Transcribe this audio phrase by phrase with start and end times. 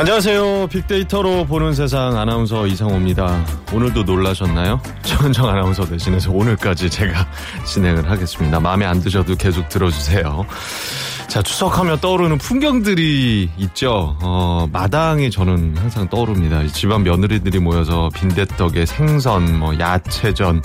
[0.00, 0.68] 안녕하세요.
[0.68, 3.44] 빅데이터로 보는 세상 아나운서 이상호입니다.
[3.70, 4.80] 오늘도 놀라셨나요?
[5.02, 7.26] 최원정 아나운서 대신해서 오늘까지 제가
[7.66, 8.60] 진행을 하겠습니다.
[8.60, 10.46] 마음에 안 드셔도 계속 들어주세요.
[11.28, 14.16] 자, 추석하면 떠오르는 풍경들이 있죠.
[14.22, 16.66] 어, 마당이 저는 항상 떠오릅니다.
[16.68, 20.62] 집안 며느리들이 모여서 빈대떡에 생선, 뭐 야채전,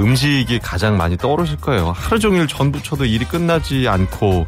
[0.00, 1.92] 음식이 가장 많이 떠오르실 거예요.
[1.94, 4.46] 하루 종일 전 부쳐도 일이 끝나지 않고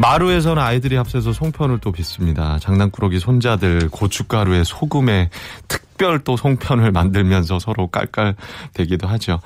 [0.00, 2.58] 마루에서는 아이들이 합세서 송편을 또 빚습니다.
[2.60, 5.28] 장난꾸러기 손자들 고춧가루에 소금에
[5.66, 8.36] 특별 또 송편을 만들면서 서로 깔깔
[8.74, 9.40] 대기도 하죠.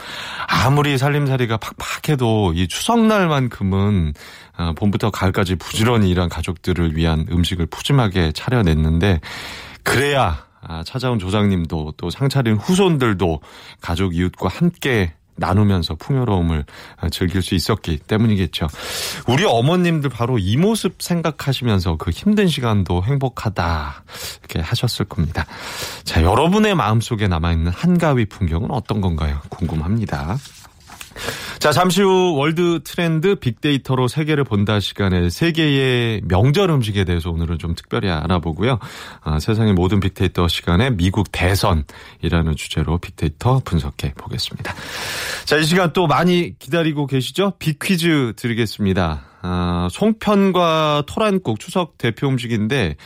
[0.46, 4.12] 아무리 살림살이가 팍팍해도 이 추석날만큼은
[4.56, 9.20] 아, 봄부터 가을까지 부지런히 일한 가족들을 위한 음식을 푸짐하게 차려냈는데
[9.82, 13.40] 그래야 아, 찾아온 조장님도 또 상차린 후손들도
[13.80, 16.64] 가족 이웃과 함께 나누면서 풍요로움을
[17.10, 18.68] 즐길 수 있었기 때문이겠죠.
[19.26, 24.04] 우리 어머님들 바로 이 모습 생각하시면서 그 힘든 시간도 행복하다
[24.38, 25.44] 이렇게 하셨을 겁니다.
[26.04, 29.40] 자, 여러분의 마음속에 남아있는 한가위 풍경은 어떤 건가요?
[29.48, 30.38] 궁금합니다.
[31.58, 37.74] 자, 잠시 후 월드 트렌드 빅데이터로 세계를 본다 시간에 세계의 명절 음식에 대해서 오늘은 좀
[37.74, 38.78] 특별히 알아보고요.
[39.22, 44.74] 아, 세상의 모든 빅데이터 시간에 미국 대선이라는 주제로 빅데이터 분석해 보겠습니다.
[45.44, 47.52] 자, 이 시간 또 많이 기다리고 계시죠?
[47.58, 49.22] 빅퀴즈 드리겠습니다.
[49.42, 52.96] 아, 송편과 토란국 추석 대표 음식인데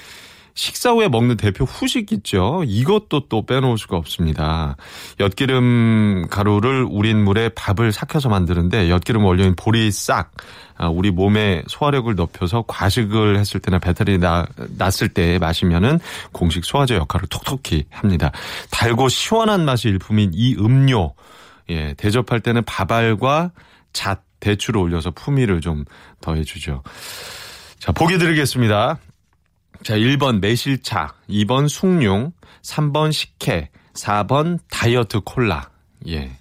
[0.56, 2.64] 식사 후에 먹는 대표 후식 있죠.
[2.66, 4.76] 이것도 또 빼놓을 수가 없습니다.
[5.20, 10.32] 엿기름 가루를 우린 물에 밥을 삭혀서 만드는데 엿기름 원료인 보리싹
[10.78, 14.46] 아, 우리 몸에 소화력을 높여서 과식을 했을 때나 배탈이 나,
[14.78, 16.00] 났을 때 마시면은
[16.32, 18.32] 공식 소화제 역할을 톡톡히 합니다.
[18.70, 21.14] 달고 시원한 맛이 일품인 이 음료
[21.68, 23.52] 예, 대접할 때는 밥알과
[23.92, 25.84] 잣, 대추를 올려서 품위를 좀
[26.20, 26.82] 더해주죠.
[27.78, 28.98] 자, 보기 드리겠습니다.
[29.82, 32.32] 자, 1번 매실차, 2번 숭늉,
[32.62, 35.70] 3번 식혜, 4번 다이어트 콜라.
[36.08, 36.38] 예.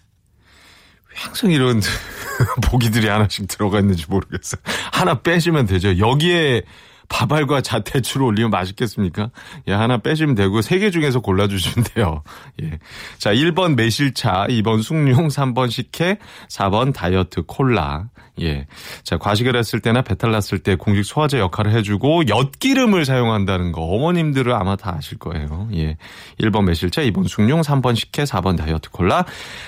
[1.13, 1.81] 항상 이런
[2.69, 4.61] 보기들이 하나씩 들어가 있는지 모르겠어요.
[4.91, 5.97] 하나 빼시면 되죠.
[5.97, 6.63] 여기에
[7.09, 9.29] 밥알과 자태추를 올리면 맛있겠습니까?
[9.67, 12.23] 예, 하나 빼시면 되고 세 개 중에서 골라주시면 돼요.
[12.61, 12.79] 예.
[13.17, 16.17] 자, 1번 매실차, 2번 숭늉, 3번 식혜,
[16.49, 18.05] 4번 다이어트 콜라.
[18.41, 18.67] 예.
[19.03, 24.53] 자, 과식을 했을 때나 배탈 났을 때 공식 소화제 역할을 해주고 엿기름을 사용한다는 거 어머님들은
[24.53, 25.69] 아마 다 아실 거예요.
[25.73, 25.95] 예.
[26.41, 29.23] 1번 매실차, 2번 숭늉, 3번 식혜, 4번 다이어트 콜라.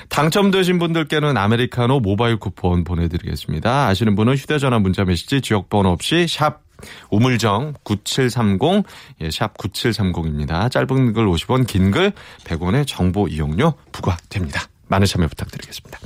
[0.10, 3.88] 당첨되신 분들께는 아메리카노 모바일 쿠폰 보내드리겠습니다.
[3.88, 6.67] 아시는 분은 휴대전화 문자 메시지 지역번호 없이 샵
[7.10, 8.84] 우물정 9730,
[9.22, 10.70] 예, 샵 9730입니다.
[10.72, 12.12] 짧은 글 50원, 긴 글
[12.44, 14.64] 100원의 정보 이용료 부과됩니다.
[14.88, 16.00] 많은 참여 부탁드리겠습니다.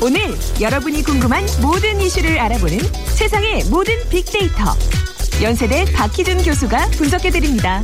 [0.00, 0.20] 오늘
[0.60, 2.78] 여러분이 궁금한 모든 이슈를 알아보는
[3.16, 4.64] 세상의 모든 빅데이터.
[5.42, 7.82] 연세대 박희준 교수가 분석해드립니다.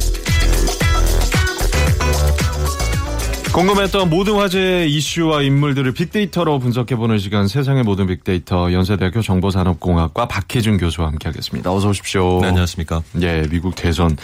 [3.53, 11.09] 궁금했던 모든 화제 이슈와 인물들을 빅데이터로 분석해보는 시간 세상의 모든 빅데이터 연세대학교 정보산업공학과 박혜준 교수와
[11.09, 11.72] 함께하겠습니다.
[11.72, 12.41] 어서 오십시오.
[12.41, 13.03] 네, 안녕하십니까.
[13.22, 14.16] 예, 미국 대선.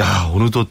[0.00, 0.64] 야, 오늘도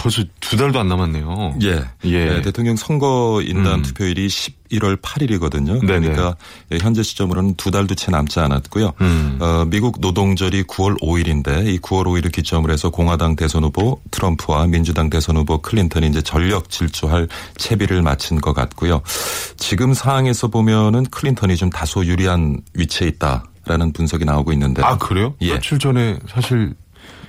[0.00, 1.58] 벌써 두 달도 안 남았네요.
[1.62, 1.84] 예.
[2.04, 2.24] 예.
[2.24, 3.82] 네, 대통령 선거 인단 음.
[3.82, 5.84] 투표일이 11월 8일이거든요.
[5.86, 6.08] 네네.
[6.08, 6.36] 그러니까
[6.72, 8.94] 예, 현재 시점으로는 두 달도 채 남지 않았고요.
[9.02, 9.36] 음.
[9.40, 15.10] 어, 미국 노동절이 9월 5일인데 이 9월 5일을 기점으로 해서 공화당 대선 후보 트럼프와 민주당
[15.10, 19.02] 대선 후보 클린턴이 이제 전력 질주할 채비를 마친 것 같고요.
[19.58, 24.82] 지금 상황에서 보면은 클린턴이 좀 다소 유리한 위치에 있다 라는 분석이 나오고 있는데.
[24.82, 25.34] 아, 그래요?
[25.42, 25.52] 예.
[25.52, 26.74] 며칠 전에 사실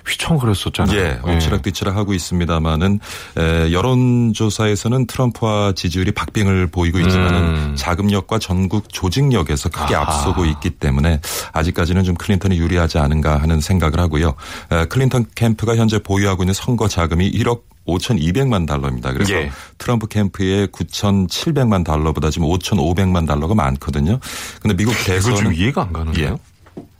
[0.05, 0.97] 휘청거렸었잖아요.
[0.97, 2.99] 예, 엎치락뒤치락 하고 있습니다만은
[3.37, 7.75] 에, 여론조사에서는 트럼프와 지지율이 박빙을 보이고 있지만은 음.
[7.75, 10.03] 자금력과 전국 조직력에서 크게 아하.
[10.05, 11.21] 앞서고 있기 때문에
[11.53, 14.33] 아직까지는 좀 클린턴이 유리하지 않은가 하는 생각을 하고요.
[14.71, 19.11] 에, 클린턴 캠프가 현재 보유하고 있는 선거 자금이 1억 5,200만 달러입니다.
[19.11, 19.51] 그래서 예.
[19.77, 24.19] 트럼프 캠프의 9,700만 달러보다 지금 5,500만 달러가 많거든요.
[24.61, 26.27] 근데 미국 이거 좀 이해가 안 가는데요?
[26.33, 26.50] 예.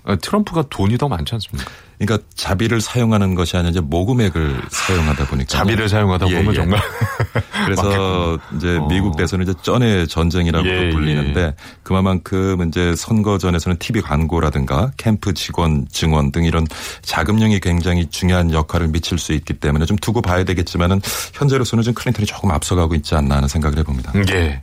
[0.04, 1.72] 아, 트럼프가 돈이 더 많지 않습니까?
[2.00, 6.56] 그러니까 자비를 사용하는 것이 아니라 이제 모금액을 사용하다 보니까 자비를 사용하다 예, 보면 예.
[6.56, 6.82] 정말
[7.66, 8.88] 그래서 이제 어.
[8.88, 15.86] 미국 대선은 이제 쩐의 전쟁이라고 예, 불리는데 그만큼 이제 선거 전에서는 TV 광고라든가 캠프 직원
[15.92, 16.66] 증언 등 이런
[17.04, 21.02] 자금력이 굉장히 중요한 역할을 미칠 수 있기 때문에 좀 두고 봐야 되겠지만은
[21.34, 24.14] 현재로서는 좀 클린턴이 조금 앞서가고 있지 않나 하는 생각을 해봅니다.
[24.32, 24.62] 예.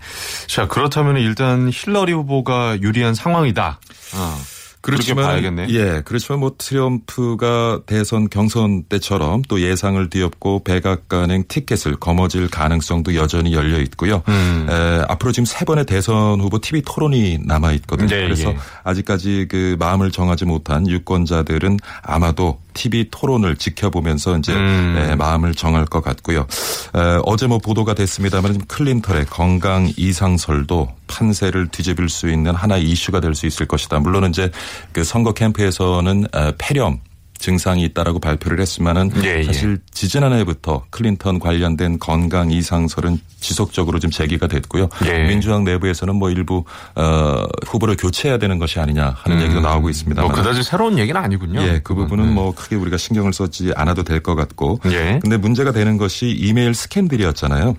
[0.48, 3.78] 자 그렇다면 일단 힐러리 후보가 유리한 상황이다.
[4.16, 4.57] 어.
[4.80, 5.68] 그렇게 봐야겠네.
[5.70, 13.52] 예, 그렇지만 뭐 트럼프가 대선 경선 때처럼 또 예상을 뒤엎고 백악관행 티켓을 거머쥘 가능성도 여전히
[13.54, 14.22] 열려 있고요.
[14.28, 14.66] 음.
[14.70, 18.08] 에, 앞으로 지금 세 번의 대선 후보 TV 토론이 남아 있거든요.
[18.08, 18.58] 네, 그래서 예.
[18.84, 24.96] 아직까지 그 마음을 정하지 못한 유권자들은 아마도 TV 토론을 지켜보면서 이제 음.
[24.96, 26.46] 에, 마음을 정할 것 같고요.
[26.94, 33.20] 에, 어제 뭐 보도가 됐습니다만 지금 클린턴의 건강 이상설도 판세를 뒤집을 수 있는 하나의 이슈가
[33.20, 33.98] 될 수 있을 것이다.
[33.98, 34.50] 물론 이제
[34.92, 37.00] 그 선거 캠프에서는 에, 폐렴
[37.38, 39.42] 증상이 있다라고 발표를 했지만은 예, 예.
[39.44, 44.88] 사실 지지난해부터 클린턴 관련된 건강 이상설은 지속적으로 좀 제기가 됐고요.
[45.06, 45.28] 예.
[45.28, 46.64] 민주당 내부에서는 뭐 일부
[46.96, 50.20] 어, 후보를 교체해야 되는 것이 아니냐 하는 얘기도 나오고 있습니다.
[50.22, 51.62] 뭐 그다지 새로운 얘기는 아니군요.
[51.62, 52.32] 예, 그 부분은 네.
[52.32, 54.80] 뭐 크게 우리가 신경을 쓰지 않아도 될 것 같고.
[54.86, 55.20] 예.
[55.22, 57.76] 근데 문제가 되는 것이 이메일 스캔들이었잖아요.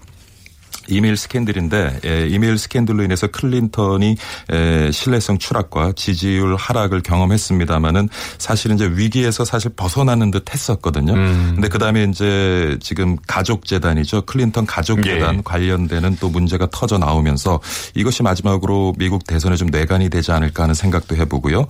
[0.90, 4.16] 이메일 스캔들인데 예, 이메일 스캔들로 인해서 클린턴이
[4.52, 11.14] 에, 신뢰성 추락과 지지율 하락을 경험했습니다마는 사실은 이제 위기에서 사실 벗어나는 듯 했었거든요.
[11.14, 11.52] 음.
[11.56, 14.24] 근데 그다음에 이제 지금 가족 재단이죠.
[14.24, 15.14] 클린턴 가족 예.
[15.14, 17.60] 재단 관련되는 또 문제가 터져 나오면서
[17.96, 21.68] 이것이 마지막으로 미국 대선에 좀 내관이 되지 않을까 하는 생각도 해 보고요.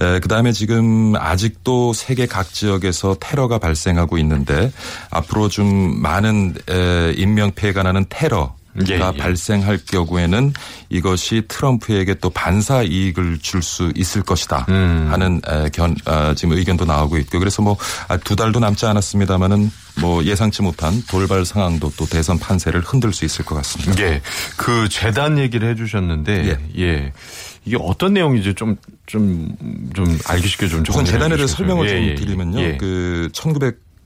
[0.00, 4.72] 에, 그다음에 지금 아직도 세계 각 지역에서 테러가 발생하고 있는데
[5.10, 8.57] 앞으로 좀 많은 에, 인명 피해가 나는 테러 가
[8.88, 8.98] 예, 예.
[9.16, 10.52] 발생할 경우에는
[10.90, 15.06] 이것이 트럼프에게 또 반사 이익을 줄 수 있을 것이다 음.
[15.10, 17.76] 하는 에, 견, 아, 지금 의견도 나오고 있고 그래서 뭐
[18.24, 19.70] 두 달도 남지 않았습니다마는
[20.00, 24.02] 뭐 예상치 못한 돌발 상황도 또 대선 판세를 흔들 수 있을 것 같습니다.
[24.02, 24.20] 예.
[24.56, 27.12] 그 재단 얘기를 해 주셨는데 예.
[27.64, 28.76] 이게 어떤 내용인지 좀
[29.06, 29.56] 좀
[29.94, 31.56] 좀 알기 쉽게 좀 우선 재단에 대해서?
[31.56, 32.60] 설명을 예, 좀 예, 드리면요.
[32.60, 32.76] 예.
[32.76, 33.30] 그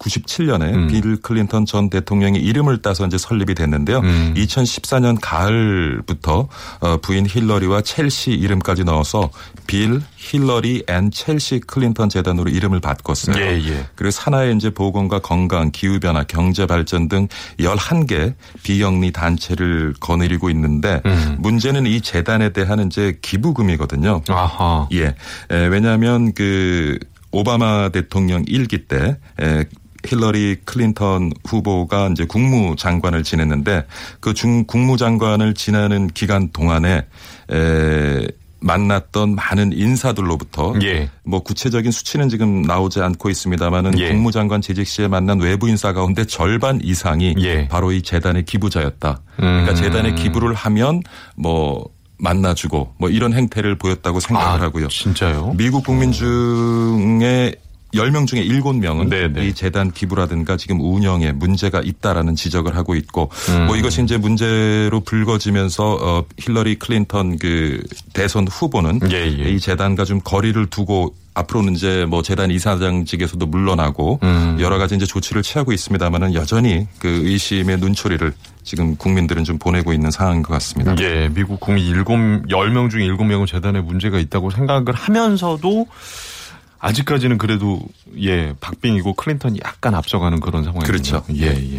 [0.02, 0.88] 1997년에 음.
[0.88, 4.00] 빌 클린턴 전 대통령이 이름을 따서 이제 설립이 됐는데요.
[4.00, 4.34] 음.
[4.36, 6.48] 2014년 가을부터
[6.80, 9.30] 어, 부인 힐러리와 첼시 이름까지 넣어서
[9.66, 13.36] 빌 힐러리 and 첼시 클린턴 재단으로 이름을 바꿨어요.
[13.36, 13.86] 예, 예.
[13.94, 17.28] 그리고 산하의 이제 보건과 건강, 기후 변화, 경제 발전 등
[17.58, 21.36] 11개 비영리 단체를 거느리고 있는데 음.
[21.40, 24.22] 문제는 이 재단에 대한 이제 기부금이거든요.
[24.28, 24.88] 아하.
[24.92, 25.14] 예.
[25.50, 26.98] 에, 왜냐하면 그
[27.32, 29.64] 오바마 대통령 일기 때 에,
[30.04, 33.86] 힐러리 클린턴 후보가 이제 국무장관을 지냈는데
[34.20, 37.04] 그 중 국무장관을 지내는 기간 동안에
[37.52, 38.26] 에,
[38.60, 41.10] 만났던 많은 인사들로부터 예.
[41.24, 44.08] 뭐 구체적인 수치는 지금 나오지 않고 있습니다만은 예.
[44.12, 47.66] 국무장관 재직 시에 만난 외부 인사 가운데 절반 이상이 예.
[47.68, 49.20] 바로 이 재단의 기부자였다.
[49.36, 49.76] 그러니까 음.
[49.76, 51.02] 재단에 기부를 하면
[51.36, 51.88] 뭐
[52.18, 54.86] 만나주고 뭐 이런 행태를 보였다고 생각을 아, 하고요.
[54.88, 55.54] 진짜요?
[55.56, 57.54] 미국 국민 중에
[57.94, 59.46] 10명 중에 7명은 네네.
[59.46, 63.66] 이 재단 기부라든가 지금 운영에 문제가 있다라는 지적을 하고 있고 음.
[63.66, 69.50] 뭐 이것이 이제 문제로 불거지면서 어 힐러리 클린턴 그 대선 후보는 예, 예.
[69.50, 74.58] 이 재단과 좀 거리를 두고 앞으로는 이제 뭐 재단 이사장직에서도 물러나고 음.
[74.60, 78.32] 여러 가지 이제 조치를 취하고 있습니다만은 여전히 그 의심의 눈초리를
[78.62, 80.94] 지금 국민들은 좀 보내고 있는 상황인 것 같습니다.
[81.00, 85.86] 예, 미국 국민 7, 10명 중에 7명은 재단에 문제가 있다고 생각을 하면서도
[86.82, 87.80] 아직까지는 그래도
[88.18, 90.92] 예, 박빙이고 클린턴이 약간 앞서가는 그런 상황이죠.
[90.92, 91.24] 그렇죠.
[91.36, 91.78] 예, 예.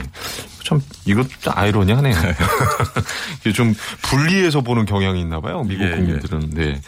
[0.63, 2.15] 참 이것도 좀 아이러니하네요.
[3.53, 5.63] 좀 분리해서 보는 경향이 있나 봐요.
[5.63, 5.95] 미국 예, 예.
[5.97, 6.49] 국민들은.
[6.51, 6.81] 네.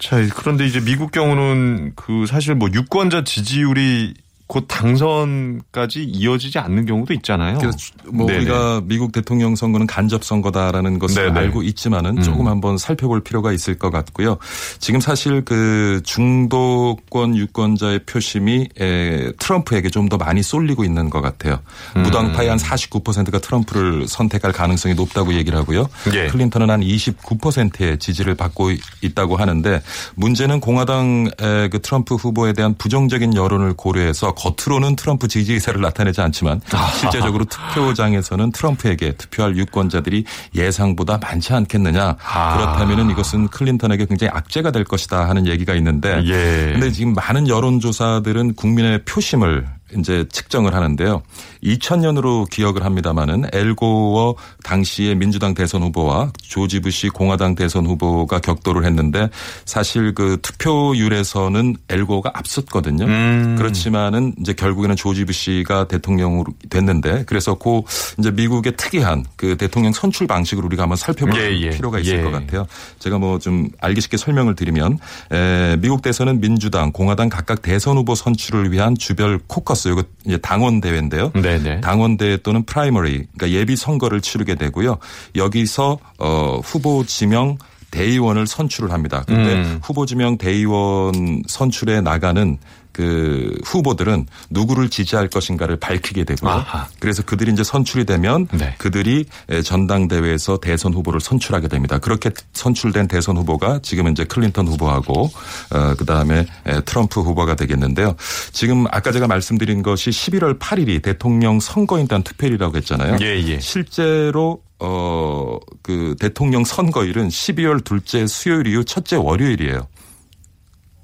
[0.00, 4.14] 자, 그런데 이제 미국 경우는 그 사실 뭐 유권자 지지율이
[4.46, 7.58] 곧 당선까지 이어지지 않는 경우도 있잖아요.
[7.58, 7.76] 그래서
[8.06, 8.38] 뭐 네네.
[8.38, 11.38] 우리가 미국 대통령 선거는 간접 선거다라는 것을 네네.
[11.38, 12.22] 알고 있지만은 음.
[12.22, 14.38] 조금 한번 살펴볼 필요가 있을 것 같고요.
[14.78, 21.58] 지금 사실 그 중도권 유권자의 표심이 에, 트럼프에게 좀 더 많이 쏠리고 있는 것 같아요.
[21.96, 22.02] 음.
[22.02, 25.88] 무당파의 한 49%가 트럼프를 선택할 가능성이 높다고 얘기를 하고요.
[26.14, 26.28] 예.
[26.28, 28.70] 클린턴은 한 29%의 지지를 받고
[29.02, 29.82] 있다고 하는데
[30.14, 36.60] 문제는 공화당 의그 트럼프 후보에 대한 부정적인 여론을 고려해서 겉으로는 트럼프 지지 의사를 나타내지 않지만
[37.00, 40.24] 실제적으로 투표장에서는 트럼프에게 투표할 유권자들이
[40.54, 42.16] 예상보다 많지 않겠느냐.
[42.22, 42.56] 아.
[42.56, 46.72] 그렇다면은 이것은 클린턴에게 굉장히 악재가 될 것이다 하는 얘기가 있는데 예.
[46.72, 49.66] 근데 지금 많은 여론조사들은 국민의 표심을
[49.96, 51.22] 이제 측정을 하는데요.
[51.62, 59.30] 2000년으로 기억을 합니다마는 엘고어 당시의 민주당 대선 후보와 조지 부시 공화당 대선 후보가 격돌을 했는데
[59.64, 63.04] 사실 그 투표율에서는 앨 고어가 앞섰거든요.
[63.04, 63.54] 음.
[63.56, 67.80] 그렇지만은 이제 결국에는 조지 부시가 대통령으로 됐는데 그래서 그
[68.18, 71.70] 이제 미국의 특이한 그 대통령 선출 방식을 우리가 한번 살펴볼 예, 예.
[71.70, 72.22] 필요가 있을 예.
[72.22, 72.66] 것 같아요.
[72.98, 74.98] 제가 뭐 좀 알기 쉽게 설명을 드리면
[75.30, 80.80] 에, 미국 대선은 민주당, 공화당 각각 대선 후보 선출을 위한 주별 코커스 이거 이제 당원
[80.80, 81.32] 대회인데요.
[81.32, 81.80] 네네.
[81.80, 84.98] 당원 대회 또는 프라이머리 그러니까 예비 선거를 치르게 되고요.
[85.34, 87.58] 여기서 어 후보 지명
[87.90, 89.24] 대의원을 선출을 합니다.
[89.26, 89.80] 근데 음.
[89.82, 92.58] 후보 지명 대의원 선출에 나가는
[92.96, 96.50] 그 후보들은 누구를 지지할 것인가를 밝히게 되고요.
[96.50, 96.88] 아하.
[96.98, 98.74] 그래서 그들이 이제 선출이 되면 네.
[98.78, 99.26] 그들이
[99.62, 101.98] 전당대회에서 대선 후보를 선출하게 됩니다.
[101.98, 105.30] 그렇게 선출된 대선 후보가 지금 이제 클린턴 후보하고
[105.74, 108.16] 어 그다음에 에, 트럼프 후보가 되겠는데요.
[108.52, 113.18] 지금 아까 제가 말씀드린 것이 11월 8일이 대통령 선거인단 투표일이라고 했잖아요.
[113.20, 113.60] 예, 예.
[113.60, 119.86] 실제로 어 그 대통령 선거일은 12월 둘째 수요일 이후 첫째 월요일이에요.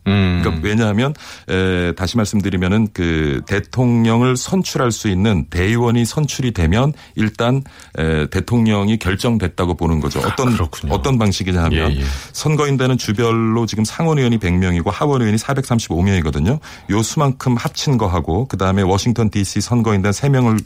[0.07, 0.41] 음.
[0.43, 1.15] 그러니까 왜냐하면
[1.49, 7.63] 에, 다시 말씀드리면은 그 대통령을 선출할 수 있는 대의원이 선출이 되면 일단
[7.99, 10.21] 에, 대통령이 결정됐다고 보는 거죠.
[10.21, 10.69] 어떤 아.
[10.91, 12.05] 어떤 방식이냐 하면 예, 예.
[12.33, 16.59] 선거인단은 주별로 지금 상원 의원이 100명이고 하원 의원이 435명이거든요.
[16.91, 20.63] 요 수만큼 합친 거하고 그 다음에 워싱턴 DC 선거인단 3명을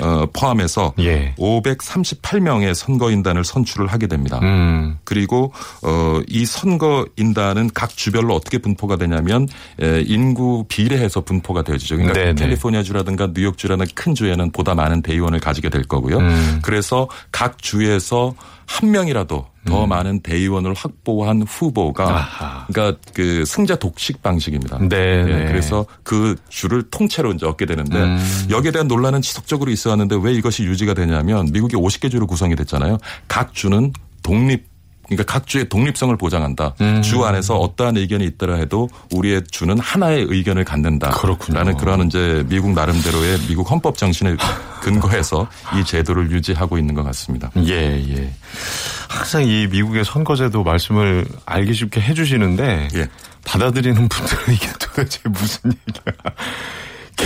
[0.00, 1.34] 어, 포함해서 예.
[1.38, 4.38] 538명의 선거인단을 선출을 하게 됩니다.
[4.42, 4.98] 음.
[5.04, 9.48] 그리고 어, 이 선거인단은 각 주별로 어떻게 분포가 되냐면
[9.80, 11.96] 에, 인구 비례해서 분포가 되어지죠.
[11.96, 12.34] 그러니까 네네.
[12.34, 16.18] 캘리포니아주라든가 뉴욕주라는 큰 주에는 보다 많은 대의원을 가지게 될 거고요.
[16.18, 16.60] 음.
[16.62, 18.34] 그래서 각 주에서
[18.66, 22.14] 한 명이라도 더 많은 대의원을 확보한 후보가 음.
[22.14, 22.66] 아하.
[22.72, 24.78] 그러니까 그 승자 독식 방식입니다.
[24.88, 25.44] 네, 예, 네.
[25.48, 28.18] 그래서 그 주를 통째로 이제 얻게 되는데 음.
[28.50, 32.98] 여기에 대한 논란은 지속적으로 있어 왔는데 왜 이것이 유지가 되냐면 미국이 50개 주로 구성이 됐잖아요.
[33.28, 34.70] 각 주는 독립
[35.10, 36.74] 그러니까 각 주의 독립성을 보장한다.
[36.80, 37.02] 음.
[37.02, 41.10] 주 안에서 어떠한 의견이 있더라 해도 우리의 주는 하나의 의견을 갖는다.
[41.10, 41.58] 그렇군요.
[41.58, 44.38] 라는 그런 이제 미국 나름대로의 미국 헌법 정신을
[44.80, 47.50] 근거해서 이 제도를 유지하고 있는 것 같습니다.
[47.56, 48.32] 예, 예.
[49.08, 53.08] 항상 이 미국의 선거제도 말씀을 알기 쉽게 해주시는데 예.
[53.44, 56.14] 받아들이는 분들은 이게 도대체 무슨 얘기야.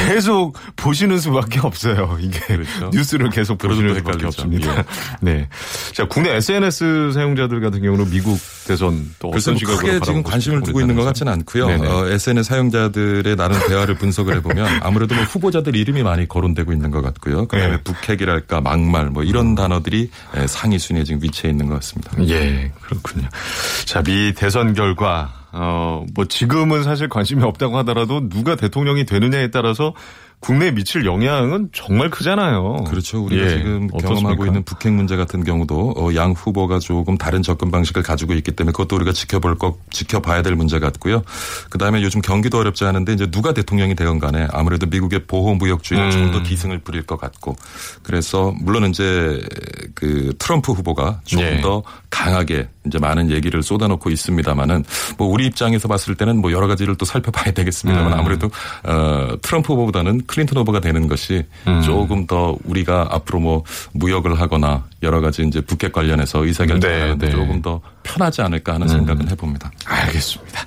[0.06, 2.18] 계속 보시는 수밖에 없어요.
[2.20, 2.90] 이게 그렇죠.
[2.92, 4.26] 뉴스를 계속 보시는 또 수밖에.
[4.26, 4.78] 없습니다.
[4.78, 4.84] 예.
[5.20, 5.48] 네.
[5.92, 10.62] 자, 국내 SNS 사용자들 같은 경우는 미국 대선 또 글쎄 어떤 뭐 크게 지금 관심을
[10.62, 11.04] 두고 있는 것.
[11.04, 11.66] 같지는 않고요.
[11.66, 17.02] 어, SNS 사용자들의 나름 대화를 분석을 해보면 아무래도 뭐 후보자들 이름이 많이 거론되고 있는 것
[17.02, 17.46] 같고요.
[17.46, 17.82] 그다음에 네.
[17.82, 22.12] 북핵이랄까 막말 뭐 이런 단어들이 에, 상위 순위에 지금 위치해 있는 것 같습니다.
[22.26, 23.28] 예, 그렇군요.
[23.84, 29.94] 자, 미 대선 결과, 어, 뭐 지금은 사실 관심이 없다고 하더라도 누가 대통령이 되느냐에 따라서
[30.40, 32.84] 국내에 미칠 영향은 정말 크잖아요.
[32.88, 33.24] 그렇죠.
[33.24, 34.46] 우리가 예, 지금 경험하고 어떻습니까?
[34.46, 38.72] 있는 북핵 문제 같은 경우도 어, 양 후보가 조금 다른 접근 방식을 가지고 있기 때문에
[38.72, 41.22] 그것도 우리가 지켜볼 것, 지켜봐야 될 문제 같고요.
[41.70, 46.08] 그 다음에 요즘 경기도 어렵지 않은데 이제 누가 대통령이 되건 간에 아무래도 미국의 보호 무역주의는
[46.08, 46.10] 음.
[46.10, 47.56] 좀더 기승을 부릴 것 같고
[48.02, 49.40] 그래서 물론 이제
[49.94, 51.60] 그 트럼프 후보가 조금 예.
[51.60, 54.84] 더 강하게 이제 많은 얘기를 쏟아놓고 있습니다만은
[55.16, 58.18] 뭐 우리 입장에서 봤을 때는 뭐 여러 가지를 또 살펴봐야 되겠습니다만 음.
[58.18, 58.50] 아무래도
[58.84, 61.80] 어 트럼프 후보보다는 클린턴 후보가 되는 것이 음.
[61.82, 67.32] 조금 더 우리가 앞으로 뭐 무역을 하거나 여러 가지 이제 북핵 관련해서 의사결정하는 네, 네.
[67.32, 69.70] 조금 더 편하지 않을까 하는 생각은 해봅니다.
[69.84, 70.66] 알겠습니다.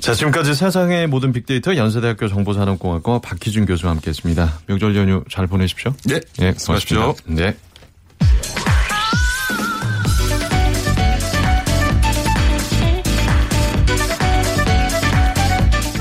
[0.00, 4.60] 자, 지금까지 세상의 모든 빅데이터 연세대학교 정보산업공학과 박희준 교수와 함께 했습니다.
[4.66, 5.92] 명절 연휴 잘 보내십시오.
[6.06, 7.00] 네, 예, 수고하십시오.
[7.00, 7.44] 고맙습니다.
[7.44, 7.56] 네.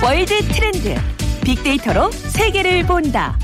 [0.01, 3.37] 월드 트렌드 빅데이터로 세계를 본다.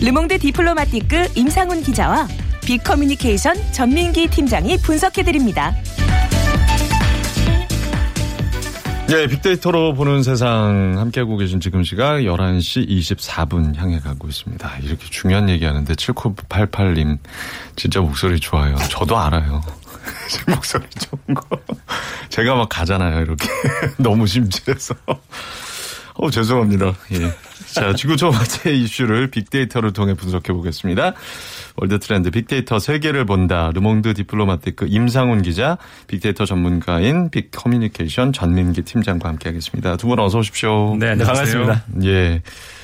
[0.00, 2.26] 르몽드 디플로마티크 임상훈 기자와
[2.64, 5.74] 빅커뮤니케이션 전민기 팀장이 분석해 드립니다.
[9.08, 14.78] 네, 빅데이터로 보는 세상 함께하고 계신 지금 시각 11시 24분 향해 가고 있습니다.
[14.84, 17.18] 이렇게 중요한 얘기하는데 7988님
[17.74, 18.76] 진짜 목소리 좋아요.
[18.88, 19.62] 저도 알아요.
[20.30, 21.58] 제 목소리 좋은 거.
[22.28, 23.48] 제가 막 가잖아요, 이렇게.
[23.98, 24.94] 너무 심취해서.
[26.22, 26.92] 어, 죄송합니다.
[27.12, 27.32] 예.
[27.72, 31.14] 자, 지구 첫 번째 이슈를 빅데이터를 통해 분석해 보겠습니다.
[31.76, 33.70] 월드 트렌드 빅데이터 세계를 본다.
[33.74, 39.96] 르몽드 디플로마티크 임상훈 기자, 빅데이터 전문가인 빅 커뮤니케이션 전민기 팀장과 함께 하겠습니다.
[39.96, 40.96] 두 분 어서 오십시오.
[40.98, 41.66] 네, 안녕하세요.
[41.66, 42.06] 반갑습니다.
[42.08, 42.42] 예.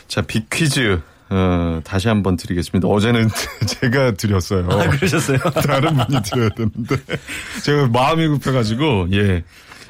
[0.08, 1.00] 자, 빅 퀴즈.
[1.28, 2.86] 어, 다시 한번 드리겠습니다.
[2.86, 3.28] 어제는
[3.66, 4.68] 제가 드렸어요.
[4.70, 5.38] 아, 그러셨어요?
[5.66, 6.96] 다른 분이 드려야 되는데.
[7.64, 9.42] 제가 마음이 급해가지고, 예.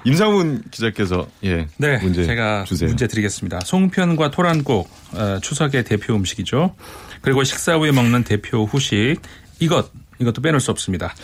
[0.06, 2.88] 임상훈 기자께서 예 네, 문제 제가 주세요.
[2.88, 3.60] 문제 드리겠습니다.
[3.60, 6.74] 송편과 토란국 어, 추석의 대표 음식이죠.
[7.20, 9.20] 그리고 식사 후에 먹는 대표 후식
[9.58, 11.14] 이것 이것도 빼놓을 수 없습니다.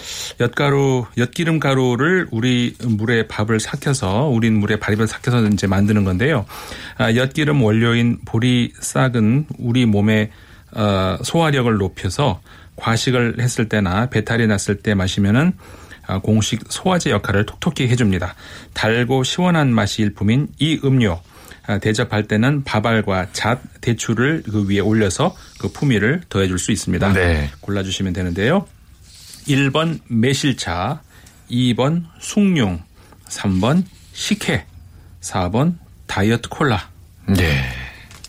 [0.40, 6.44] 엿가루, 엿기름 가루를 우리 물에 밥을 삭혀서 우린 물에 밥을 삭혀서 이제 만드는 건데요.
[6.98, 10.30] 아, 엿기름 원료인 보리싹은 우리 몸의
[10.72, 12.40] 어, 소화력을 높여서
[12.76, 15.81] 과식을 했을 때나 배탈이 났을 때 마시면은 아,
[16.20, 18.34] 공식 소화제 역할을 톡톡히 해줍니다.
[18.74, 21.20] 달고 시원한 맛이 일품인 이 음료
[21.66, 27.12] 아, 대접할 때는 밥알과 잣, 대추를 그 위에 올려서 그 품위를 더해줄 수 있습니다.
[27.12, 27.50] 네.
[27.60, 28.66] 골라주시면 되는데요.
[29.46, 31.02] 1번 매실차,
[31.50, 32.80] 2번 숭늉,
[33.28, 34.66] 3번 식혜,
[35.20, 35.74] 4번
[36.06, 36.90] 다이어트 콜라.
[37.26, 37.64] 네.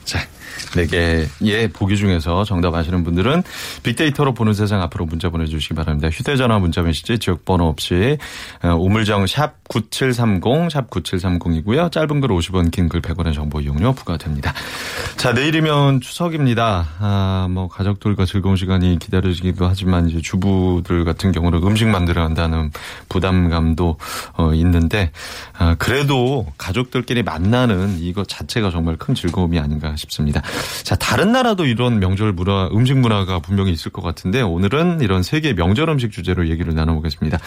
[0.06, 0.28] 자,
[0.75, 3.43] 네 개의 보기 중에서 정답 아시는 분들은
[3.83, 6.10] 빅데이터로 보는 세상 앞으로 문자 보내주시기 바랍니다.
[6.10, 8.17] 휴대전화 문자 메시지 지역번호 없이
[8.63, 11.91] 어, 우물정 샵 9730, 샵 9730이고요.
[11.91, 14.53] 짧은 글 50원, 긴 글 100원의 정보 이용료 부과됩니다.
[15.17, 16.89] 자, 내일이면 추석입니다.
[17.00, 22.72] 아, 뭐 가족들과 즐거운 시간이 기다려지기도 하지만 이제 주부들 같은 경우는 음식 만들어 한다는
[23.10, 23.98] 부담감도
[24.38, 25.12] 어, 있는데
[25.57, 30.41] 아, 그래도 가족들끼리 만나는 이것 자체가 정말 큰 즐거움이 아닌가 싶습니다.
[30.84, 35.54] 자, 다른 나라도 이런 명절 문화, 음식 문화가 분명히 있을 것 같은데 오늘은 이런 세계
[35.54, 37.40] 명절 음식 주제로 얘기를 나눠보겠습니다.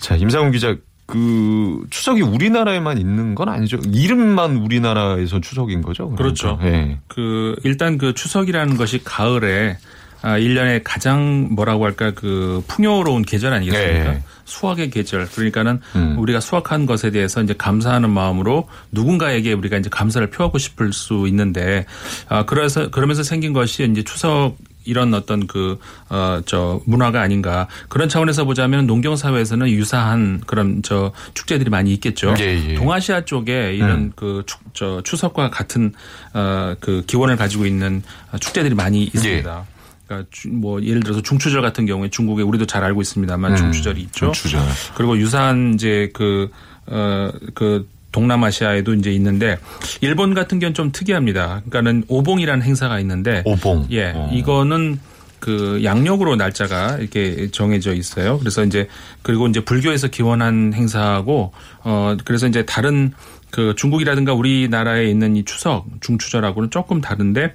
[0.00, 0.76] 자, 임상훈 기자.
[1.04, 3.78] 그 추석이 우리나라에만 있는 건 아니죠.
[3.92, 6.08] 이름만 우리나라에서 추석인 거죠.
[6.10, 6.22] 그러니까.
[6.22, 6.58] 그렇죠.
[6.62, 6.98] 예.
[7.08, 9.76] 그 일단 그 추석이라는 것이 가을에
[10.22, 14.12] 아 1년에 가장 뭐라고 할까 그 풍요로운 계절 아니겠습니까?
[14.12, 14.22] 네.
[14.44, 15.28] 수확의 계절.
[15.28, 16.16] 그러니까는 음.
[16.18, 21.86] 우리가 수확한 것에 대해서 이제 감사하는 마음으로 누군가에게 우리가 이제 감사를 표하고 싶을 수 있는데
[22.28, 27.68] 아 그래서 그러면서 생긴 것이 이제 추석 이런 어떤 그, 어, 저, 문화가 아닌가.
[27.88, 32.34] 그런 차원에서 보자면 농경 사회에서는 유사한 그런 저 축제들이 많이 있겠죠.
[32.40, 32.74] 예, 예.
[32.74, 34.12] 동아시아 쪽에 이런 음.
[34.16, 35.92] 그 축, 저 추석과 같은
[36.34, 38.02] 어, 그 기원을 가지고 있는
[38.40, 39.64] 축제들이 많이 있습니다.
[39.68, 39.71] 예.
[40.12, 44.00] 그러니까 주- 뭐 예를 들어서 중추절 같은 경우에 중국에 우리도 잘 알고 있습니다만 음, 중추절이
[44.02, 44.32] 있죠.
[44.32, 44.60] 중추절.
[44.94, 46.50] 그리고 유사한 이제 그,
[46.86, 49.58] 어, 그 동남아시아에도 이제 있는데
[50.02, 51.62] 일본 같은 경우는 좀 특이합니다.
[51.66, 53.86] 그러니까는 오봉이라는 행사가 있는데 오봉.
[53.90, 54.30] 예, 어.
[54.32, 55.00] 이거는
[55.40, 58.38] 그 양력으로 날짜가 이렇게 정해져 있어요.
[58.38, 58.86] 그래서 이제
[59.22, 63.12] 그리고 이제 불교에서 기원한 행사하고 어 그래서 이제 다른
[63.50, 67.54] 그 중국이라든가 우리나라에 있는 이 추석 중추절하고는 조금 다른데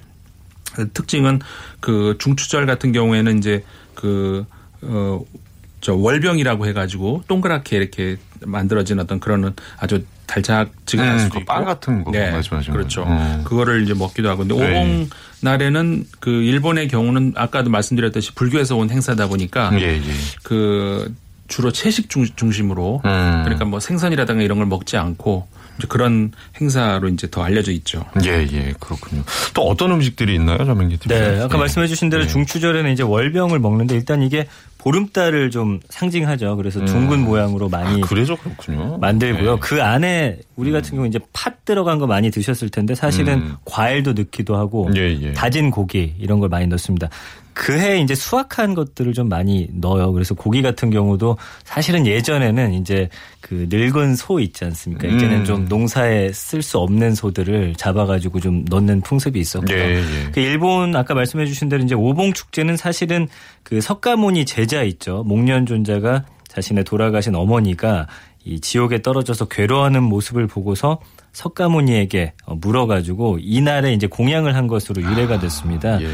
[0.92, 1.40] 특징은
[1.80, 3.64] 그 중추절 같은 경우에는 이제
[3.94, 4.44] 그,
[4.82, 5.20] 어,
[5.80, 11.52] 저 월병이라고 해가지고 동그랗게 이렇게 만들어진 어떤 그런 아주 달짝지근할 음, 수도 그 있고.
[11.52, 13.04] 빵 같은 거 말씀하시는 그렇죠.
[13.06, 13.42] 어.
[13.44, 14.44] 그거를 이제 먹기도 하고.
[14.44, 14.70] 근데 네.
[14.70, 15.10] 오봉
[15.40, 20.02] 날에는 그 일본의 경우는 아까도 말씀드렸듯이 불교에서 온 행사다 보니까 예, 예.
[20.42, 21.14] 그
[21.48, 23.40] 주로 채식 중, 중심으로 음.
[23.44, 25.48] 그러니까 뭐 생선이라든가 이런 걸 먹지 않고
[25.86, 28.04] 그런 행사로 이제 더 알려져 있죠.
[28.24, 29.22] 예, 예, 그렇군요.
[29.54, 31.16] 또 어떤 음식들이 있나요, 자명기 TV?
[31.16, 34.46] 네, 아까 말씀해주신 대로 중추절에는 이제 월병을 먹는데 일단 이게
[34.78, 36.56] 보름달을 좀 상징하죠.
[36.56, 38.98] 그래서 둥근 모양으로 많이 아, 그래서 그렇군요.
[38.98, 39.54] 만들고요.
[39.54, 39.60] 네.
[39.60, 43.56] 그 안에 우리 같은 경우 이제 팥 들어간 거 많이 드셨을 텐데 사실은 음.
[43.64, 45.32] 과일도 넣기도 하고 예, 예.
[45.32, 47.08] 다진 고기 이런 걸 많이 넣습니다.
[47.58, 50.12] 그해 이제 수확한 것들을 좀 많이 넣어요.
[50.12, 53.08] 그래서 고기 같은 경우도 사실은 예전에는 이제
[53.40, 55.08] 그 늙은 소 있지 않습니까?
[55.08, 55.44] 이제는 음.
[55.44, 59.76] 좀 농사에 쓸 수 없는 소들을 잡아가지고 좀 넣는 풍습이 있었고요.
[59.76, 60.30] 예, 예.
[60.30, 63.26] 그 일본 아까 말씀해 주신 대로 이제 오봉 축제는 사실은
[63.64, 65.24] 그 석가모니 제자 있죠.
[65.24, 68.06] 목련 존자가 자신의 돌아가신 어머니가
[68.44, 71.00] 이 지옥에 떨어져서 괴로워하는 모습을 보고서
[71.38, 76.02] 석가모니에게 어, 물어가지고 이날에 이제 공양을 한 것으로 유래가 됐습니다.
[76.02, 76.08] 예.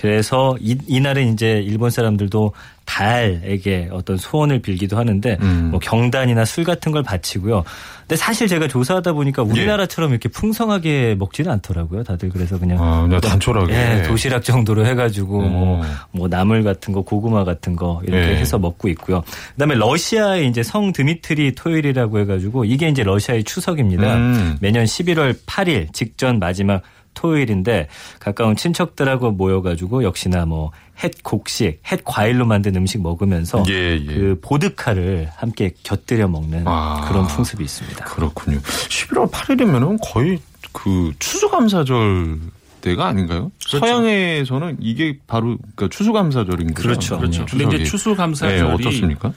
[0.00, 2.52] 그래서 이, 이날은 이제 일본 사람들도
[2.84, 5.68] 달에게 어떤 소원을 빌기도 하는데 음.
[5.70, 7.64] 뭐 경단이나 술 같은 걸 바치고요.
[8.00, 12.04] 근데 사실 제가 조사하다 보니까 우리나라처럼 이렇게 풍성하게 먹지는 않더라고요.
[12.04, 13.72] 다들 그래서 그냥 아, 그냥 단촐하게.
[13.72, 15.82] 예, 도시락 정도로 해가지고 뭐, 어.
[16.10, 18.36] 뭐 나물 같은 거, 고구마 같은 거 이렇게 예.
[18.36, 19.22] 해서 먹고 있고요.
[19.52, 24.16] 그다음에 러시아의 이제 성 드미트리 토요일이라고 해가지고 이게 이제 러시아의 추석입니다.
[24.16, 24.58] 음.
[24.64, 30.72] 매년 11월 8일 직전 마지막 토요일인데 가까운 친척들하고 모여가지고 역시나 뭐
[31.02, 34.04] 햇 곡식, 햇 과일로 만든 음식 먹으면서 예, 예.
[34.06, 37.06] 그 보드카를 함께 곁들여 먹는 아.
[37.08, 38.04] 그런 풍습이 있습니다.
[38.04, 38.58] 그렇군요.
[38.60, 40.38] 11월 8일이면은 거의
[40.72, 42.38] 그 추수감사절
[42.80, 43.50] 때가 아닌가요?
[43.58, 46.88] 서양에서는 이게 바로 그러니까 추수감사절인 거죠.
[46.88, 47.18] 그렇죠.
[47.18, 47.42] 그렇죠.
[47.42, 47.84] 음, 근데 이제.
[47.84, 49.32] 추수감사절이 네, 어떻습니까?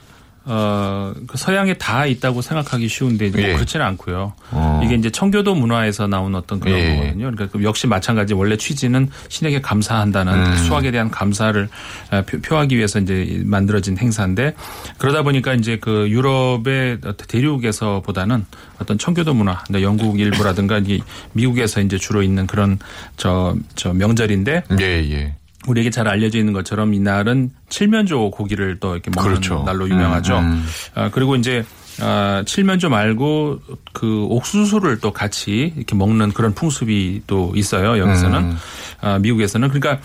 [0.50, 3.52] 어, 그 서양에 다 있다고 생각하기 쉬운데 뭐 예.
[3.52, 4.32] 그렇지는 않고요.
[4.50, 4.80] 어.
[4.82, 6.96] 이게 이제 청교도 문화에서 나온 어떤 그런 예.
[6.96, 7.30] 거거든요.
[7.30, 10.56] 그러니까 그 역시 마찬가지 원래 취지는 신에게 감사한다는 음.
[10.56, 11.68] 수학에 대한 감사를
[12.12, 14.54] 어, 표- 표하기 위해서 이제 만들어진 행사인데
[14.96, 18.46] 그러다 보니까 이제 그 유럽의 대륙에서보다는
[18.80, 21.00] 어떤 청교도 문화, 그러니까 영국 일부라든가 이
[21.32, 22.78] 미국에서 이제 주로 있는 그런
[23.16, 25.34] 저, 저 명절인데 예, 예.
[25.68, 29.62] 우리에게 잘 알려져 있는 것처럼 이날은 칠면조 고기를 또 이렇게 먹는 그렇죠.
[29.64, 30.38] 날로 유명하죠.
[30.38, 30.66] 음, 음.
[30.94, 31.64] 아, 그리고 이제
[32.00, 33.60] 아, 칠면조 말고
[33.92, 37.98] 그 옥수수를 또 같이 이렇게 먹는 그런 풍습이 또 있어요.
[37.98, 38.56] 여기서는 음.
[39.00, 40.00] 아, 미국에서는 그러니까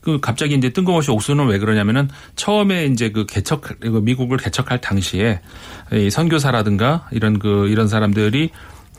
[0.00, 5.40] 그 갑자기 이제 뜬금없이 옥수수는 왜 그러냐면은 처음에 이제 그 개척 그 미국을 개척할 당시에
[5.92, 8.50] 이 선교사라든가 이런 그 이런 사람들이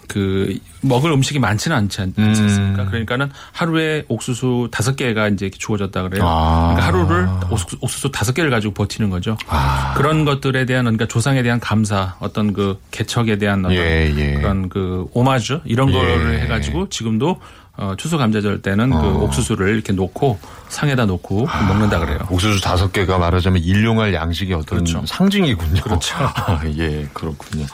[0.08, 2.24] 그 먹을 음식이 많지는 않지 않- 음.
[2.30, 2.86] 않습니까?
[2.86, 6.24] 그러니까는 하루에 옥수수 다섯 개가 이제 주어졌다 그래요.
[6.28, 6.76] 아.
[6.76, 9.38] 그러니까 하루를 옥수수, 옥수수 다섯 개를 가지고 버티는 거죠.
[9.48, 9.94] 아.
[9.96, 14.34] 그런 것들에 대한 그러니까 조상에 대한 감사, 어떤 그 개척에 대한 어떤 예, 예.
[14.34, 15.94] 그런 그 오마주 이런 예.
[15.94, 17.40] 거를 해가지고 지금도
[17.76, 19.24] 어, 추수 감자절 때는 그 어.
[19.24, 20.38] 옥수수를 이렇게 놓고
[20.70, 22.20] 상에다 놓고 먹는다 그래요.
[22.30, 25.04] 옥수수 다섯 개가 말하자면 일용할 양식의 어떤 그렇죠.
[25.08, 25.82] 상징이군요.
[25.82, 26.16] 그렇죠.
[26.20, 27.66] 아, 예, 그렇군요.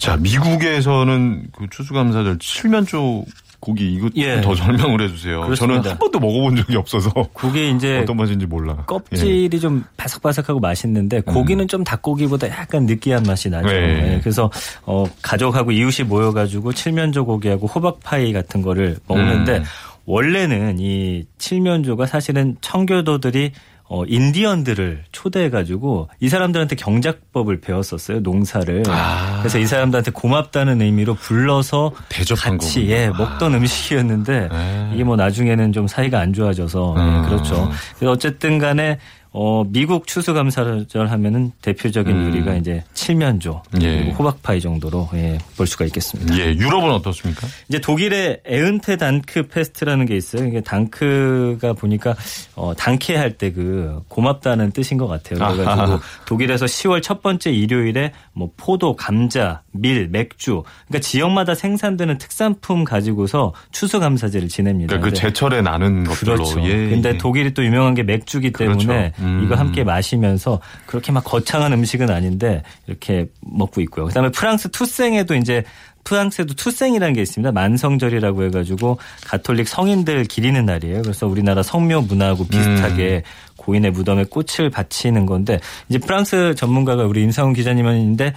[0.00, 3.24] 자, 미국에서는 그 추수감사절 칠면조
[3.60, 4.40] 고기 이거 예.
[4.40, 5.34] 더 설명을 해주세요.
[5.34, 5.90] 저는 그렇습니다.
[5.90, 8.74] 한 번도 먹어본 적이 없어서 그게 이제 어떤 맛인지 몰라.
[8.86, 13.68] 껍질이 좀 바삭바삭하고 맛있는데 고기는 좀 닭고기보다 약간 느끼한 맛이 나죠.
[13.68, 13.72] 음.
[13.72, 14.14] 네.
[14.14, 14.50] 예, 그래서
[14.86, 19.64] 어 가족하고 이웃이 모여가지고 칠면조 고기하고 호박 파이 같은 거를 먹는데 음.
[20.06, 23.52] 원래는 이 칠면조가 사실은 청교도들이
[23.92, 28.84] 어, 인디언들을 초대해가지고 이 사람들한테 경작법을 배웠었어요, 농사를.
[28.88, 29.38] 아.
[29.40, 32.94] 그래서 이 사람들한테 고맙다는 의미로 불러서 대접한 같이 거군요.
[32.94, 34.90] 예, 먹던 음식이었는데 네.
[34.94, 37.22] 이게 뭐 나중에는 좀 사이가 안 좋아져서 예, 음.
[37.24, 37.68] 그렇죠.
[37.96, 39.00] 그래서 어쨌든 간에
[39.32, 42.26] 어, 미국 추수감사절 하면은 대표적인 음.
[42.26, 44.10] 요리가 이제 칠면조 예.
[44.10, 46.36] 호박파이 정도로 예, 볼 수가 있겠습니다.
[46.38, 47.46] 예, 유럽은 어떻습니까?
[47.68, 50.46] 이제 독일의 Erntedankfest라는 게 있어요.
[50.46, 52.14] 이게 Dank가 보니까
[52.56, 55.38] 어 단케 할 때 그 고맙다는 뜻인 것 같아요.
[55.38, 56.00] 그래가지고 아하.
[56.26, 63.52] 독일에서 10월 첫 번째 일요일에 뭐 포도, 감자, 밀, 맥주, 그러니까 지역마다 생산되는 특산품 가지고서
[63.72, 64.88] 추수감사제를 지냅니다.
[64.88, 66.34] 그러니까 그 근데 제철에 나는 것들로.
[66.34, 66.62] 그렇죠.
[66.64, 67.18] 예, 근데 예.
[67.18, 69.22] 독일이 또 유명한 게 맥주기 때문에 그렇죠.
[69.22, 69.42] 음.
[69.44, 74.06] 이거 함께 마시면서 그렇게 막 거창한 음식은 아닌데 이렇게 먹고 있고요.
[74.06, 75.64] 그다음에 프랑스 투생에도 이제
[76.04, 77.52] 프랑스에도 투생이라는 게 있습니다.
[77.52, 81.02] 만성절이라고 해가지고 가톨릭 성인들 기리는 날이에요.
[81.02, 83.50] 그래서 우리나라 성묘 문화하고 비슷하게 음.
[83.56, 88.32] 고인의 무덤에 꽃을 바치는 건데 이제 프랑스 전문가가 우리 임상훈 기자님인데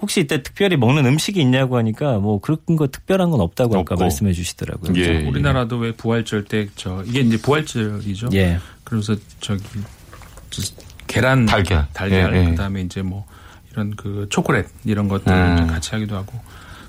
[0.00, 3.96] 혹시 이때 특별히 먹는 음식이 있냐고 하니까 뭐 그런 거 특별한 건 없다고 아까 없고.
[4.04, 4.92] 말씀해 주시더라고요.
[4.96, 5.06] 예.
[5.06, 8.30] 그래서 우리나라도 왜 부활절 때 저 이게 이제 부활절이죠.
[8.34, 8.58] 예.
[8.84, 9.62] 그래서 저기
[10.50, 10.62] 저
[11.06, 11.86] 계란 달걀.
[11.92, 12.50] 달걀 예, 예.
[12.50, 13.26] 그다음에 이제 뭐
[13.70, 15.58] 이런 그 초콜릿 이런 것들 음.
[15.58, 16.40] 을 같이 하기도 하고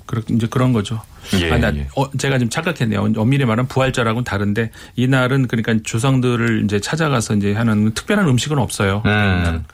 [0.06, 1.00] 그렇 이제 그런 거죠.
[1.40, 1.88] 예, 아, 나, 예.
[1.96, 3.12] 어, 제가 지금 착각했네요.
[3.16, 9.02] 엄밀히 말하면 부활절하고는 다른데 이날은 그러니까 조상들을 이제 찾아가서 이제 하는 특별한 음식은 없어요.
[9.06, 9.64] 음.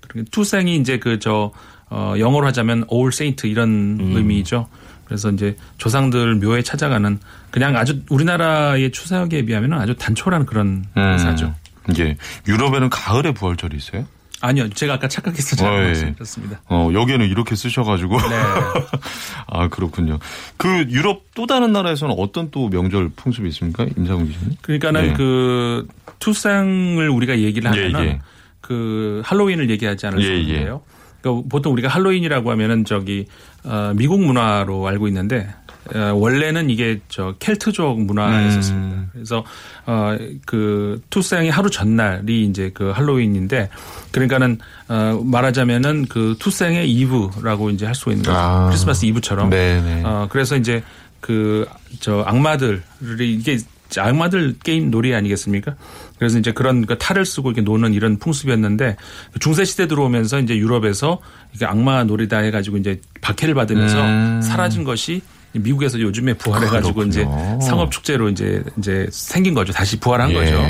[0.00, 1.50] 그런 투생이 이제 그 저
[1.90, 4.16] 어, 영어로 하자면 All Saint 이런 음.
[4.16, 4.68] 의미죠.
[5.04, 7.18] 그래서 이제 조상들 묘에 찾아가는
[7.50, 11.02] 그냥 아주 우리나라의 추석에 비하면 아주 단촐한 그런 음.
[11.02, 11.54] 행사죠.
[11.98, 12.16] 예.
[12.48, 14.06] 유럽에는 가을에 부활절이 있어요?
[14.40, 15.86] 아니요, 제가 아까 착각해서 잘 어, 예.
[15.86, 16.60] 말씀드렸습니다.
[16.68, 18.16] 어, 여기에는 이렇게 쓰셔가지고.
[18.18, 18.36] 네.
[19.46, 20.18] 아, 그렇군요.
[20.58, 23.86] 그 유럽 또 다른 나라에서는 어떤 또 명절 풍습이 있습니까?
[23.96, 24.56] 임상훈 기자님?
[24.60, 25.12] 그러니까는 예.
[25.14, 25.86] 그
[26.18, 28.20] 투생을 우리가 얘기를 예, 하면은 예.
[28.60, 30.82] 그 할로윈을 얘기하지 않을 수 예, 없는데요.
[31.24, 33.24] 그러니까 보통 우리가 할로윈이라고 하면은 저기
[33.64, 35.48] 어, 미국 문화로 알고 있는데
[35.94, 38.96] 어, 원래는 이게 저 켈트족 문화였었습니다.
[38.96, 39.08] 음.
[39.12, 39.44] 그래서
[39.86, 43.70] 어그 투생이 하루 전날이 이제 그 할로윈인데
[44.12, 44.58] 그러니까는
[44.88, 48.36] 어 말하자면은 그 투생의 이브라고 이제 할 수 있는 거죠.
[48.36, 48.66] 아.
[48.68, 49.50] 크리스마스 이브처럼.
[49.50, 50.02] 네네.
[50.04, 50.82] 어 그래서 이제
[51.20, 51.66] 그
[52.00, 52.80] 저 악마들이
[53.20, 53.58] 이게
[53.96, 55.76] 악마들 게임 놀이 아니겠습니까?
[56.18, 58.96] 그래서 이제 그런 그 탈을 쓰고 이렇게 노는 이런 풍습이었는데
[59.40, 61.18] 중세 시대 들어오면서 이제 유럽에서
[61.54, 64.40] 이게 악마 놀이다 해가지고 이제 박해를 받으면서 음.
[64.42, 65.22] 사라진 것이
[65.52, 67.60] 미국에서 요즘에 부활해가지고 이제 그렇군요.
[67.60, 69.72] 상업 축제로 이제 이제 생긴 거죠.
[69.72, 70.34] 다시 부활한 예.
[70.34, 70.64] 거죠.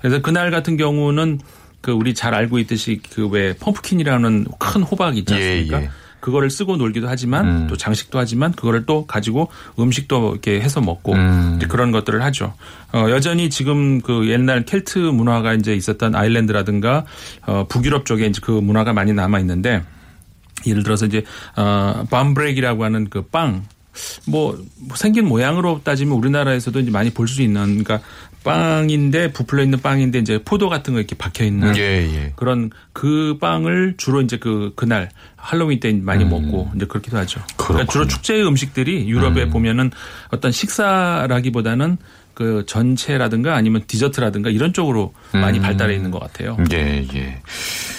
[0.00, 1.40] 그래서 그날 같은 경우는
[1.80, 5.80] 그 우리 잘 알고 있듯이 그 왜 pumpkin이라는 큰 호박 있지 않습니까?
[5.80, 5.90] 예, 예.
[6.20, 7.66] 그거를 쓰고 놀기도 하지만 음.
[7.68, 11.58] 또 장식도 하지만 그거를 또 가지고 음식도 이렇게 해서 먹고 음.
[11.68, 12.54] 그런 것들을 하죠.
[12.92, 17.04] 어, 여전히 지금 그 옛날 켈트 문화가 이제 있었던 아일랜드라든가
[17.46, 19.82] 어, 북유럽 쪽에 이제 그 문화가 많이 남아 있는데
[20.66, 21.22] 예를 들어서 이제
[21.56, 23.64] 어 밤브렉이라고 하는 그빵
[24.26, 24.58] 뭐
[24.94, 28.00] 생긴 모양으로 따지면 우리나라에서도 이제 많이 볼 수 있는 그러니까
[28.44, 32.32] 빵인데 부풀려 있는 빵인데 이제 포도 같은 거 이렇게 박혀 있는 예, 예.
[32.36, 37.40] 그런 그 빵을 주로 이제 그 그날 할로윈 때 많이 먹고 이제 그렇기도 하죠.
[37.56, 39.90] 그러니까 주로 축제 음식들이 유럽에 보면은
[40.30, 41.98] 어떤 식사라기보다는
[42.34, 46.56] 그 전체라든가 아니면 디저트라든가 이런 쪽으로 많이 발달해 있는 것 같아요.
[46.72, 47.40] 예, 예.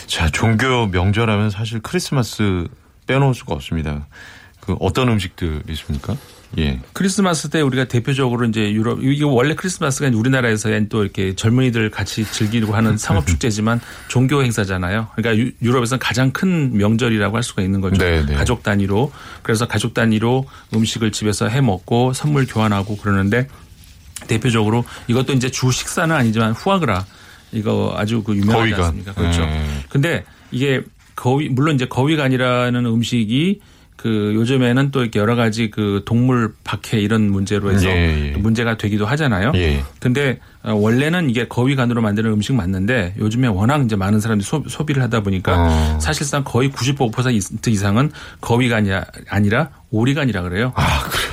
[0.08, 2.68] 자, 종교 명절하면 사실 크리스마스
[3.06, 4.08] 빼놓을 수가 없습니다.
[4.62, 6.16] 그 어떤 음식들 있습니까?
[6.58, 6.80] 예.
[6.94, 12.26] 크리스마스 때 우리가 대표적으로 이제 유럽 이게 원래 크리스마스가 이제 우리나라에서는 또 이렇게 젊은이들 같이
[12.26, 15.10] 즐기고 하는 상업 축제지만 종교 행사잖아요.
[15.16, 18.04] 그러니까 유- 유럽에서는 가장 큰 명절이라고 할 수가 있는 거죠.
[18.04, 18.34] 네, 네.
[18.34, 19.12] 가족 단위로
[19.44, 23.48] 그래서 가족 단위로 음식을 집에서 해 먹고 선물 교환하고 그러는데
[24.28, 27.06] 대표적으로 이것도 이제 주 식사는 아니지만 후아그라
[27.52, 28.84] 이거 아주 그 유명하지 거위간.
[28.86, 29.14] 않습니까?
[29.14, 29.42] 그렇죠.
[29.46, 29.66] 네.
[29.90, 30.82] 근데 이게
[31.16, 33.60] 거위 물론 이제 거위간이라는 음식이
[34.02, 38.32] 그 요즘에는 또 이렇게 여러 가지 그 동물 박해 이런 문제로 해서 예, 예.
[38.32, 39.52] 또 문제가 되기도 하잖아요.
[39.56, 39.84] 예.
[40.00, 45.04] 근데 어, 원래는 이게 거위간으로 만드는 음식 맞는데 요즘에 워낙 이제 많은 사람들이 소, 비를
[45.04, 46.00] 하다 보니까 어.
[46.00, 48.90] 사실상 거의 95% 이상은 거위간이
[49.28, 50.72] 아니라 오리간이라 그래요.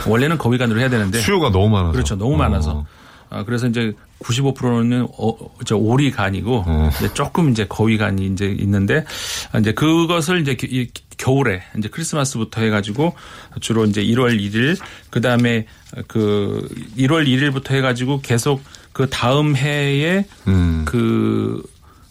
[0.08, 1.92] 원래는 거위간으로 해야 되는데 수요가 너무 많아서.
[1.92, 2.16] 그렇죠.
[2.16, 2.84] 너무 많아서.
[3.30, 6.90] 아, 그래서 이제 95%는 어, 저 오리 간이고 어.
[6.96, 9.04] 이제 조금 이제 거위 간이 이제 있는데
[9.52, 13.14] 아, 이제 그것을 이제 기- 이 겨울에 이제 크리스마스부터 해가지고
[13.60, 14.78] 주로 이제 1월 1일
[15.10, 15.66] 그 다음에
[16.06, 18.62] 그 1월 1일부터 해가지고 계속
[18.92, 20.84] 그 다음 해에 음.
[20.86, 21.62] 그,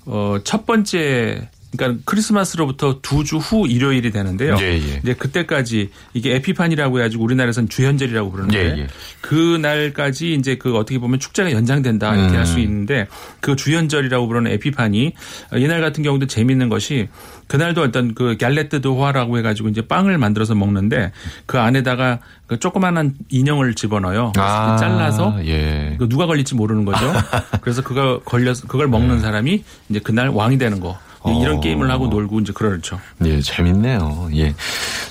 [0.06, 4.58] 어, 첫 번째, 그러니까 크리스마스로부터 두 주 후 일요일이 되는데요.
[4.60, 5.00] 예, 예.
[5.04, 8.88] 이제 그때까지 이게 에피판이라고 해가지고 우리나라에서는 주현절이라고 그러는데 예, 예.
[9.22, 12.38] 그 날까지 이제 그 어떻게 보면 축제가 연장된다 이렇게 음.
[12.38, 13.08] 할수 있는데
[13.40, 15.14] 그 주현절이라고 부르는 에피판이
[15.56, 17.08] 이날 같은 경우도 재밌는 것이
[17.48, 21.12] 그날도 어떤 그 갤레트 도화라고 해가지고 이제 빵을 만들어서 먹는데
[21.46, 24.34] 그 안에다가 그 조그만한 인형을 집어넣어요.
[24.38, 25.96] 아, 잘라서 예.
[26.00, 27.12] 그 누가 걸릴지 모르는 거죠.
[27.62, 30.98] 그래서 그걸 걸려서 그걸 먹는 사람이 이제 그날 왕이 되는 거.
[31.32, 31.60] 이런 어.
[31.60, 33.00] 게임을 하고 놀고 이제 그렇죠.
[33.24, 34.30] 예, 재밌네요.
[34.36, 34.54] 예.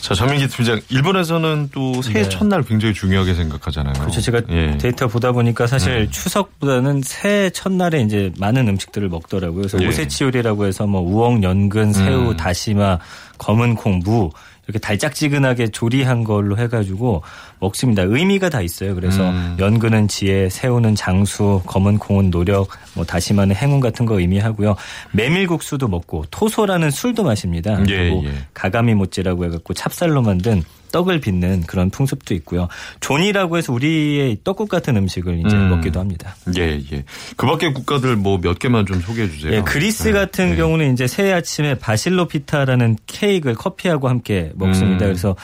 [0.00, 3.92] 자, 전민기 팀장, 일본에서는 또 새해 첫날 굉장히 중요하게 생각하잖아요.
[3.94, 4.00] 네.
[4.00, 4.20] 그렇죠.
[4.20, 4.76] 제가 예.
[4.78, 9.62] 데이터 보다 보니까 사실 추석보다는 새해 첫날에 이제 많은 음식들을 먹더라고요.
[9.62, 9.88] 그래서 예.
[9.88, 12.36] 오세치요리라고 해서 뭐 우엉, 연근, 새우, 음.
[12.36, 12.98] 다시마,
[13.38, 14.30] 검은 콩, 무
[14.66, 17.22] 이렇게 달짝지근하게 조리한 걸로 해가지고
[17.60, 18.02] 먹습니다.
[18.02, 18.94] 의미가 다 있어요.
[18.94, 19.56] 그래서 음.
[19.58, 24.76] 연근은 지혜, 새우는 장수, 검은 콩은 노력, 뭐 다시마는 행운 같은 거 의미하고요.
[25.12, 27.78] 메밀국수도 먹고 屠蘇라는 술도 마십니다.
[27.88, 28.32] 예, 그리고 예.
[28.54, 30.62] 가가미 모찌라고 해갖고 찹쌀로 만든
[30.94, 32.68] 떡을 빚는 그런 풍습도 있고요.
[33.00, 35.70] 雑煮라고 해서 우리의 떡국 같은 음식을 이제 음.
[35.70, 36.36] 먹기도 합니다.
[36.56, 37.04] 예, 예.
[37.36, 39.54] 그 밖에 국가들 뭐 몇 개만 좀 소개해 주세요.
[39.54, 40.12] 예, 그리스 네.
[40.12, 40.56] 같은 예.
[40.56, 45.06] 경우는 이제 새해 아침에 βασιλόπιτα라는 케이크를 커피하고 함께 먹습니다.
[45.06, 45.08] 음.
[45.08, 45.34] 그래서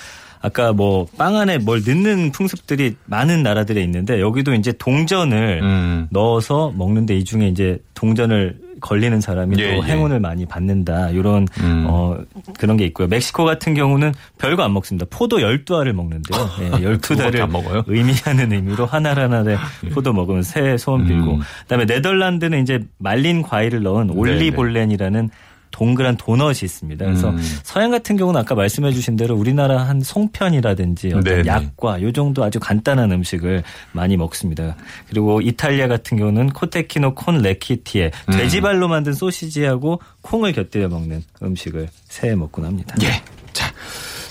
[0.41, 6.07] 아까 뭐 빵 안에 뭘 넣는 풍습들이 많은 나라들에 있는데 여기도 이제 동전을 음.
[6.11, 9.83] 넣어서 먹는데 이 중에 이제 동전을 걸리는 사람이 예, 또 예.
[9.83, 11.11] 행운을 많이 받는다.
[11.11, 11.87] 이런 음.
[11.89, 12.19] 어
[12.59, 13.09] 그런 게 있고요.
[13.09, 15.07] 멕시코 같은 경우는 별거 안 먹습니다.
[15.11, 16.51] 포도 12알을 먹는데요.
[16.61, 17.85] 예, 그거밖에 12달을 안 먹어요?
[17.87, 19.57] 의미하는 의미로 하나하나에
[19.93, 21.41] 포도 먹으면 새해 소원 빌고 음.
[21.63, 25.31] 그다음에 네덜란드는 이제 말린 과일을 넣은 올리볼렌이라는
[25.71, 27.05] 동그란 도넛이 있습니다.
[27.05, 27.39] 그래서 음.
[27.63, 31.47] 서양 같은 경우는 아까 말씀해 주신 대로 우리나라 한 송편이라든지 어떤 네네.
[31.47, 34.77] 약과 요 정도 아주 간단한 음식을 많이 먹습니다.
[35.09, 38.33] 그리고 이탈리아 같은 경우는 코테키노 콘 레키티에 음.
[38.33, 42.95] 돼지발로 만든 소시지하고 콩을 곁들여 먹는 음식을 새해 먹곤 합니다.
[43.03, 43.23] 예.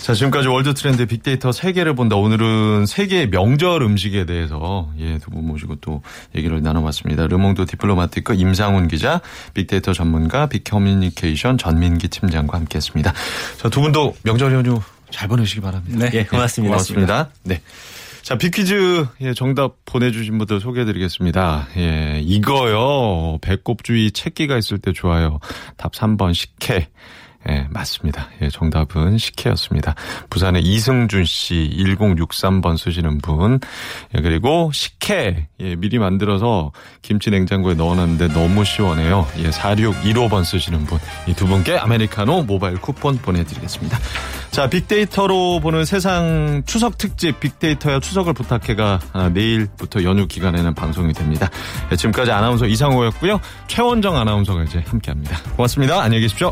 [0.10, 0.14] 자.
[0.14, 2.16] 자, 지금까지 월드 트렌드 빅데이터 세계를 본다.
[2.16, 6.02] 오늘은 세계의 명절 음식에 대해서 예, 두 분 모시고 또
[6.36, 7.28] 얘기를 나눠봤습니다.
[7.28, 9.22] 르몽드 디플로마티크 임상훈 기자,
[9.54, 13.14] 빅데이터 전문가, 빅커뮤니케이션 전민기 팀장과 함께했습니다.
[13.58, 16.10] 자, 두 분도 명절 연휴 잘 보내시기 바랍니다.
[16.10, 16.74] 네, 고맙습니다.
[16.74, 17.30] 고맙습니다.
[17.44, 17.62] 네.
[18.24, 21.68] 자, 빅퀴즈 예, 정답 보내주신 분들 소개해드리겠습니다.
[21.78, 23.38] 예, 이거요.
[23.42, 25.40] 배꼽 주위 체기가 있을 때 좋아요.
[25.78, 26.88] 답 3번 식혜.
[27.50, 28.28] 예, 맞습니다.
[28.42, 29.96] 예, 정답은 식혜였습니다.
[30.30, 33.60] 부산의 이승준 씨 1063번 쓰시는 분.
[34.16, 35.48] 예, 그리고 식혜.
[35.62, 36.72] 예, 미리 만들어서
[37.02, 39.26] 김치 냉장고에 넣어 놨는데 너무 시원해요.
[39.38, 41.00] 예, 4615번 쓰시는 분.
[41.28, 43.98] 이 두 분께 아메리카노 모바일 쿠폰 보내 드리겠습니다.
[44.52, 51.50] 자, 빅데이터로 보는 세상 추석 특집 빅데이터야 추석을 부탁해가 아, 내일부터 연휴 기간에는 방송이 됩니다.
[51.92, 53.40] 예, 지금까지 아나운서 이상호였고요.
[53.68, 55.38] 최원정 아나운서가 이제 함께 합니다.
[55.56, 56.02] 고맙습니다.
[56.02, 56.52] 안녕히 계십시오.